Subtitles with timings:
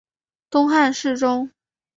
[0.49, 1.51] 东汉侍中。